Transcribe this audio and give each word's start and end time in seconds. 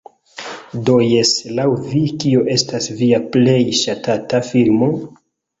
Do 0.87 0.95
jes, 1.07 1.33
laŭ 1.59 1.67
vi, 1.91 2.01
kio 2.23 2.41
estas 2.55 2.89
via 3.03 3.23
plej 3.37 3.61
ŝatata 3.83 4.45
filmo? 4.53 4.91